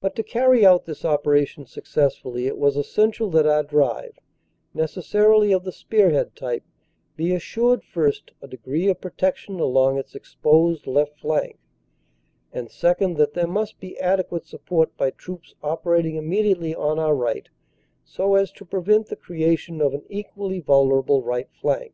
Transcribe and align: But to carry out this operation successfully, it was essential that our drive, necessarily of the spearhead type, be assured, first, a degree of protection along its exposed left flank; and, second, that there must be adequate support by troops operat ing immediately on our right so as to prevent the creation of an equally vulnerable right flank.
But 0.00 0.14
to 0.14 0.22
carry 0.22 0.64
out 0.64 0.84
this 0.86 1.04
operation 1.04 1.66
successfully, 1.66 2.46
it 2.46 2.56
was 2.56 2.76
essential 2.76 3.30
that 3.30 3.48
our 3.48 3.64
drive, 3.64 4.16
necessarily 4.72 5.50
of 5.50 5.64
the 5.64 5.72
spearhead 5.72 6.36
type, 6.36 6.62
be 7.16 7.34
assured, 7.34 7.82
first, 7.82 8.30
a 8.40 8.46
degree 8.46 8.86
of 8.86 9.00
protection 9.00 9.58
along 9.58 9.98
its 9.98 10.14
exposed 10.14 10.86
left 10.86 11.18
flank; 11.18 11.58
and, 12.52 12.70
second, 12.70 13.16
that 13.16 13.34
there 13.34 13.48
must 13.48 13.80
be 13.80 13.98
adequate 13.98 14.46
support 14.46 14.96
by 14.96 15.10
troops 15.10 15.56
operat 15.64 16.06
ing 16.06 16.14
immediately 16.14 16.72
on 16.72 17.00
our 17.00 17.16
right 17.16 17.48
so 18.04 18.36
as 18.36 18.52
to 18.52 18.64
prevent 18.64 19.08
the 19.08 19.16
creation 19.16 19.80
of 19.80 19.94
an 19.94 20.04
equally 20.08 20.60
vulnerable 20.60 21.24
right 21.24 21.50
flank. 21.50 21.92